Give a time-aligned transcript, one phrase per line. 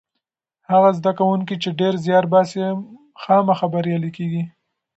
[0.71, 2.59] هغه زده کوونکی چې ډېر زیار باسي
[3.21, 4.43] خامخا بریالی کېږي.